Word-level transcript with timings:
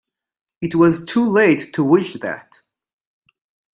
It 0.63 0.73
was 0.73 1.05
too 1.05 1.23
late 1.23 1.73
to 1.73 1.83
wish 1.83 2.13
that! 2.15 2.63